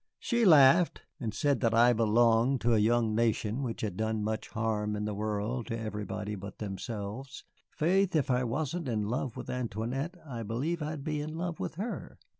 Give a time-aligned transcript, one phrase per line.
[0.17, 4.49] "She laughed, and said that I belonged to a young nation which had done much
[4.49, 7.43] harm in the world to everybody but themselves.
[7.69, 11.75] Faith, if I wasn't in love with Antoinette, I believe I'd be in love with
[11.75, 12.17] her."